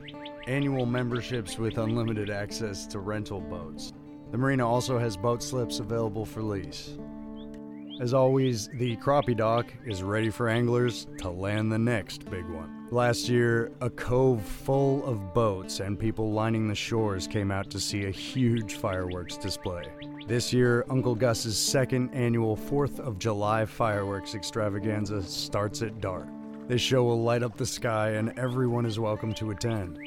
annual 0.48 0.86
memberships 0.86 1.58
with 1.58 1.78
unlimited 1.78 2.30
access 2.30 2.86
to 2.88 3.00
rental 3.00 3.42
boats. 3.42 3.94
The 4.32 4.38
marina 4.38 4.68
also 4.68 4.98
has 4.98 5.18
boat 5.18 5.42
slips 5.42 5.80
available 5.80 6.26
for 6.26 6.42
lease. 6.42 6.98
As 8.02 8.14
always, 8.14 8.68
the 8.74 8.98
crappie 8.98 9.38
dock 9.38 9.72
is 9.86 10.04
ready 10.04 10.30
for 10.30 10.50
anglers 10.50 11.08
to 11.20 11.30
land 11.30 11.72
the 11.72 11.80
next 11.80 12.30
big 12.30 12.46
one. 12.50 12.88
Last 12.92 13.30
year, 13.30 13.72
a 13.80 13.90
cove 13.90 14.44
full 14.44 15.06
of 15.06 15.34
boats 15.34 15.80
and 15.80 15.98
people 15.98 16.34
lining 16.34 16.68
the 16.68 16.76
shores 16.76 17.26
came 17.26 17.52
out 17.52 17.70
to 17.72 17.80
see 17.80 18.06
a 18.06 18.12
huge 18.12 18.74
fireworks 18.74 19.38
display. 19.38 19.86
This 20.28 20.52
year, 20.52 20.86
Uncle 20.90 21.16
Gus's 21.16 21.58
second 21.58 22.14
annual 22.14 22.58
4th 22.58 23.00
of 23.00 23.18
July 23.18 23.66
fireworks 23.66 24.36
extravaganza 24.36 25.24
starts 25.24 25.82
at 25.82 26.02
dark. 26.02 26.28
This 26.68 26.82
show 26.82 27.04
will 27.04 27.24
light 27.24 27.44
up 27.44 27.56
the 27.56 27.66
sky 27.66 28.12
and 28.12 28.38
everyone 28.38 28.86
is 28.86 29.00
welcome 29.00 29.34
to 29.36 29.52
attend. 29.52 30.00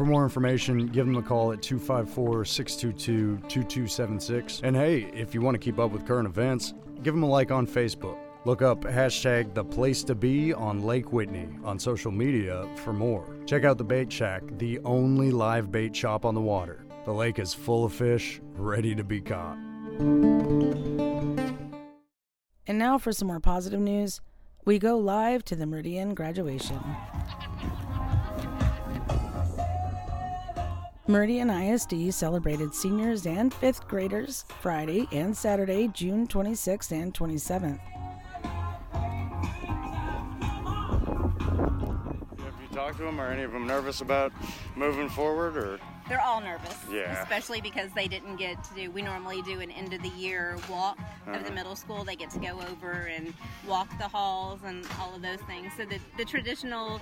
For 0.00 0.06
more 0.06 0.24
information, 0.24 0.86
give 0.86 1.04
them 1.04 1.18
a 1.18 1.22
call 1.22 1.52
at 1.52 1.60
254 1.60 2.46
622 2.46 3.36
2276. 3.48 4.62
And 4.64 4.74
hey, 4.74 5.10
if 5.12 5.34
you 5.34 5.42
want 5.42 5.56
to 5.56 5.58
keep 5.58 5.78
up 5.78 5.90
with 5.90 6.06
current 6.06 6.26
events, 6.26 6.72
give 7.02 7.12
them 7.12 7.22
a 7.22 7.26
like 7.26 7.50
on 7.50 7.66
Facebook. 7.66 8.16
Look 8.46 8.62
up 8.62 8.80
hashtag 8.80 9.52
the 9.52 9.62
place 9.62 10.02
to 10.04 10.14
be 10.14 10.54
on 10.54 10.84
Lake 10.84 11.12
Whitney 11.12 11.50
on 11.64 11.78
social 11.78 12.10
media 12.10 12.66
for 12.76 12.94
more. 12.94 13.36
Check 13.44 13.64
out 13.64 13.76
the 13.76 13.84
Bait 13.84 14.10
Shack, 14.10 14.42
the 14.56 14.78
only 14.86 15.30
live 15.30 15.70
bait 15.70 15.94
shop 15.94 16.24
on 16.24 16.34
the 16.34 16.40
water. 16.40 16.86
The 17.04 17.12
lake 17.12 17.38
is 17.38 17.52
full 17.52 17.84
of 17.84 17.92
fish, 17.92 18.40
ready 18.54 18.94
to 18.94 19.04
be 19.04 19.20
caught. 19.20 19.58
And 22.66 22.78
now 22.78 22.96
for 22.96 23.12
some 23.12 23.28
more 23.28 23.40
positive 23.40 23.80
news. 23.80 24.22
We 24.64 24.78
go 24.78 24.96
live 24.96 25.44
to 25.44 25.56
the 25.56 25.66
Meridian 25.66 26.14
graduation. 26.14 26.78
Meridian 31.10 31.50
ISD 31.50 32.12
celebrated 32.14 32.72
seniors 32.72 33.26
and 33.26 33.52
fifth 33.52 33.88
graders 33.88 34.44
Friday 34.60 35.08
and 35.10 35.36
Saturday, 35.36 35.88
June 35.88 36.24
26th 36.28 36.92
and 36.92 37.12
27th. 37.12 37.80
If 42.38 42.54
you 42.62 42.68
talk 42.76 42.86
talk 42.90 42.96
to 42.98 43.02
them? 43.02 43.20
Are 43.20 43.32
any 43.32 43.42
of 43.42 43.50
them 43.52 43.66
nervous 43.66 44.02
about 44.02 44.32
moving 44.76 45.08
forward, 45.08 45.56
or? 45.56 45.80
They're 46.08 46.20
all 46.20 46.40
nervous. 46.40 46.76
Yeah. 46.90 47.22
Especially 47.22 47.60
because 47.60 47.90
they 47.94 48.06
didn't 48.08 48.36
get 48.36 48.62
to 48.64 48.74
do. 48.74 48.90
We 48.92 49.02
normally 49.02 49.42
do 49.42 49.60
an 49.60 49.70
end 49.72 49.92
of 49.92 50.02
the 50.02 50.08
year 50.10 50.56
walk 50.68 50.98
of 51.26 51.32
the 51.34 51.38
Uh-huh. 51.40 51.54
middle 51.54 51.76
school. 51.76 52.04
They 52.04 52.16
get 52.16 52.30
to 52.30 52.38
go 52.38 52.58
over 52.70 52.92
and 52.92 53.32
walk 53.66 53.88
the 53.98 54.08
halls 54.08 54.60
and 54.64 54.86
all 55.00 55.14
of 55.14 55.22
those 55.22 55.40
things. 55.42 55.72
So 55.76 55.84
the 55.84 55.98
the 56.16 56.24
traditional 56.24 57.00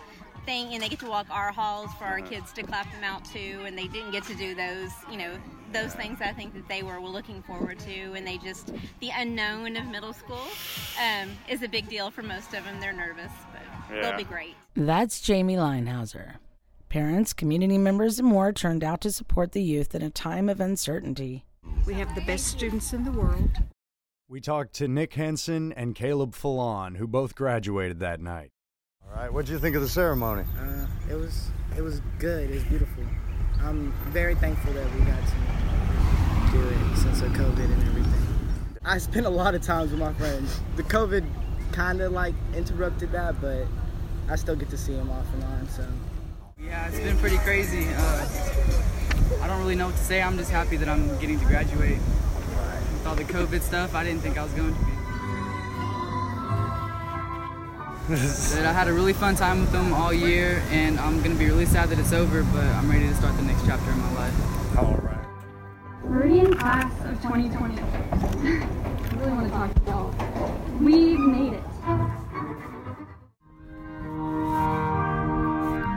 thing, 0.49 0.73
and 0.73 0.83
they 0.83 0.89
get 0.89 0.99
to 1.01 1.09
walk 1.09 1.27
our 1.31 1.53
halls 1.53 1.93
for 1.99 2.05
our 2.05 2.21
kids 2.21 2.53
to 2.55 2.63
clap 2.63 2.91
them 2.93 3.05
out 3.05 3.23
to, 3.27 3.39
and 3.67 3.77
they 3.77 3.87
didn't 3.89 4.13
get 4.13 4.25
to 4.25 4.35
do 4.35 4.55
those. 4.55 4.91
You 5.11 5.19
know. 5.19 5.33
Those 5.71 5.93
things 5.93 6.23
I 6.23 6.33
think 6.33 6.55
that 6.55 6.67
they 6.67 6.83
were 6.83 6.99
looking 6.99 7.43
forward 7.43 7.79
to, 7.81 8.15
and 8.15 8.27
they 8.27 8.39
just 8.39 8.73
the 9.01 9.11
unknown 9.15 9.77
of 9.77 9.85
middle 9.89 10.15
school 10.15 10.47
um, 10.99 11.29
is 11.47 11.63
a 11.63 11.69
big 11.69 11.91
deal 11.91 12.11
for 12.11 12.23
most 12.23 12.55
of 12.55 12.65
them. 12.65 12.81
They're 12.81 12.95
nervous, 12.95 13.31
but 13.53 13.95
Yeah. 13.95 14.01
they'll 14.01 14.17
be 14.17 14.25
great. 14.25 14.55
That's 14.75 15.21
Jamie 15.21 15.57
Linehauser. 15.57 16.37
Parents, 16.89 17.35
community 17.35 17.77
members, 17.77 18.19
and 18.19 18.27
more 18.27 18.51
turned 18.51 18.83
out 18.83 19.03
to 19.03 19.13
support 19.13 19.53
the 19.53 19.63
youth 19.63 19.95
in 19.95 20.01
a 20.01 20.09
time 20.09 20.49
of 20.49 20.59
uncertainty. 20.59 21.45
We 21.85 21.93
have 22.01 22.15
the 22.15 22.23
best 22.23 22.47
students 22.47 22.95
in 22.95 23.05
the 23.05 23.13
world. 23.13 23.51
We 24.27 24.41
talked 24.41 24.73
to 24.77 24.89
Nick 24.89 25.13
Henson 25.13 25.75
and 25.75 25.95
Caleb 25.95 26.35
Fallon, 26.35 26.95
who 26.95 27.07
both 27.07 27.35
graduated 27.35 28.01
that 28.01 28.23
night. 28.23 28.53
All 29.15 29.23
right, 29.23 29.33
what 29.33 29.47
did 29.47 29.53
you 29.53 29.59
think 29.59 29.75
of 29.75 29.83
the 29.83 29.89
ceremony? 29.89 30.45
Uh, 30.59 30.87
it 31.11 31.15
was 31.15 31.49
it 31.77 31.83
was 31.83 32.01
good. 32.19 32.51
It 32.51 32.55
was 32.55 32.65
beautiful. 32.65 33.05
I'm 33.61 33.93
very 34.11 34.35
thankful 34.35 34.73
that 34.75 34.85
we 34.95 35.01
got 35.01 35.19
to 35.19 36.53
do 36.53 36.69
it 36.69 36.97
since 36.97 37.23
of 37.23 37.33
COVID 37.33 37.65
and 37.65 37.83
everything. 37.85 38.49
I 38.85 38.99
spent 38.99 39.27
a 39.27 39.31
lot 39.31 39.55
of 39.55 39.63
times 39.63 39.91
with 39.91 40.01
my 40.01 40.13
friends. 40.15 40.61
The 40.77 40.83
COVID 40.85 41.27
kind 41.73 42.01
of 42.01 42.13
like 42.13 42.35
interrupted 42.55 43.13
that, 43.13 43.41
but 43.41 43.67
I 44.29 44.37
still 44.37 44.57
get 44.57 44.71
to 44.71 44.79
see 44.79 44.95
them 44.95 45.11
off 45.11 45.27
and 45.35 45.45
on. 45.45 45.69
So 45.69 45.87
Yeah, 46.63 46.87
it's 46.89 47.01
been 47.01 47.17
pretty 47.19 47.39
crazy. 47.39 47.87
Uh, 47.91 48.29
I 49.43 49.47
don't 49.47 49.59
really 49.59 49.75
know 49.75 49.87
what 49.87 49.97
to 49.97 50.05
say. 50.05 50.23
I'm 50.23 50.37
just 50.37 50.51
happy 50.51 50.77
that 50.77 50.89
I'm 50.89 51.19
getting 51.19 51.39
to 51.41 51.47
graduate. 51.47 51.99
With 51.99 53.07
all 53.07 53.15
the 53.15 53.25
COVID 53.25 53.63
stuff, 53.63 53.95
I 53.95 54.05
didn't 54.05 54.21
think 54.21 54.39
I 54.39 54.43
was 54.43 54.53
going 54.53 54.75
to 54.75 54.81
be. 54.85 54.98
But 58.09 58.65
I 58.65 58.73
had 58.73 58.89
a 58.89 58.93
really 58.93 59.13
fun 59.13 59.37
time 59.37 59.61
with 59.61 59.71
them 59.71 59.93
all 59.93 60.15
year, 60.15 60.63
and 60.71 60.99
I'm 60.99 61.19
going 61.19 61.33
to 61.33 61.39
be 61.39 61.45
really 61.45 61.67
sad 61.67 61.91
that 61.91 61.99
it's 61.99 62.15
over, 62.15 62.43
but 62.43 62.65
I'm 62.65 62.91
ready 62.91 63.07
to 63.07 63.15
start 63.15 63.37
the 63.37 63.43
next 63.43 63.67
chapter 63.67 63.91
in 63.91 63.99
my 63.99 64.15
life. 64.15 64.79
All 64.79 64.95
right. 64.95 65.27
Meridian 66.05 66.55
class 66.57 66.91
of 67.05 67.21
2020. 67.21 67.79
I 67.83 69.17
really 69.19 69.31
want 69.31 69.47
to 69.47 69.53
talk 69.53 69.75
to 69.75 69.83
y'all. 69.91 70.59
We 70.81 71.19
made 71.19 71.53
it. 71.53 71.63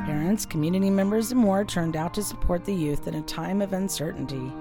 Parents, 0.06 0.46
community 0.46 0.89
members, 0.89 1.32
and 1.32 1.39
more 1.39 1.63
turned 1.63 1.96
out 1.96 2.13
to 2.15 2.24
support 2.24 2.65
the 2.65 2.75
youth 2.75 3.08
in 3.08 3.15
a 3.15 3.22
time 3.22 3.62
of 3.62 3.72
uncertainty. 3.72 4.51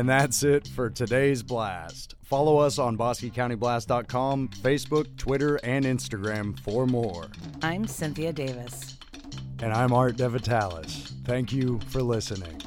And 0.00 0.08
that's 0.08 0.42
it 0.44 0.66
for 0.66 0.88
today's 0.88 1.42
blast. 1.42 2.14
Follow 2.22 2.56
us 2.56 2.78
on 2.78 2.96
BosqueCountyBlast.com, 2.96 4.48
Facebook, 4.48 5.14
Twitter, 5.18 5.56
and 5.56 5.84
Instagram 5.84 6.58
for 6.58 6.86
more. 6.86 7.26
I'm 7.60 7.86
Cynthia 7.86 8.32
Davis. 8.32 8.96
And 9.58 9.74
I'm 9.74 9.92
Art 9.92 10.16
DeVitalis. 10.16 11.12
Thank 11.26 11.52
you 11.52 11.80
for 11.88 12.02
listening. 12.02 12.59